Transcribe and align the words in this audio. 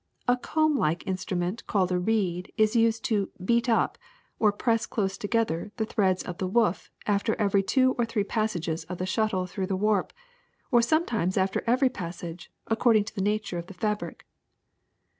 A 0.27 0.35
comb 0.35 0.75
like 0.75 1.05
instrument 1.05 1.67
called 1.67 1.91
a 1.91 1.99
reed 1.99 2.51
is 2.57 2.75
used 2.75 3.05
to 3.05 3.29
^beat 3.39 3.69
up' 3.69 3.99
or 4.39 4.51
press 4.51 4.87
close 4.87 5.15
together 5.15 5.71
the 5.77 5.85
threads 5.85 6.23
of 6.23 6.39
the 6.39 6.47
woof 6.47 6.89
after 7.05 7.35
every 7.35 7.61
two 7.61 7.93
or 7.99 8.05
three 8.05 8.23
passages 8.23 8.83
of 8.85 8.97
the 8.97 9.05
shuttle 9.05 9.45
through 9.45 9.67
the 9.67 9.77
w^arp, 9.77 10.09
or 10.71 10.81
sometimes 10.81 11.37
after 11.37 11.63
every 11.67 11.89
passage, 11.91 12.51
according 12.65 13.03
to 13.03 13.13
the 13.13 13.21
nature 13.21 13.59
of 13.59 13.67
the 13.67 13.75
fabric. 13.75 14.25